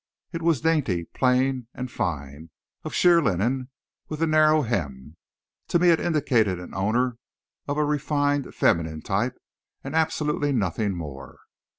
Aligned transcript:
It 0.33 0.41
was 0.41 0.61
dainty, 0.61 1.05
plain 1.05 1.67
and 1.75 1.91
fine, 1.91 2.49
of 2.83 2.91
sheer 2.95 3.21
linen, 3.21 3.69
with 4.09 4.19
a 4.23 4.25
narrow 4.25 4.63
hem. 4.63 5.15
To 5.67 5.77
me 5.77 5.91
it 5.91 5.99
indicated 5.99 6.59
an 6.59 6.73
owner 6.73 7.19
of 7.67 7.77
a 7.77 7.85
refined, 7.85 8.55
feminine 8.55 9.03
type, 9.03 9.37
and 9.83 9.93
absolutely 9.93 10.53
nothing 10.53 10.95
more. 10.97 11.37